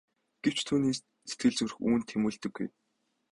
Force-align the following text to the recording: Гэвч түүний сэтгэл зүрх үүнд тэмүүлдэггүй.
Гэвч 0.43 0.59
түүний 0.67 0.93
сэтгэл 1.29 1.53
зүрх 1.57 1.75
үүнд 1.87 2.03
тэмүүлдэггүй. 2.09 2.67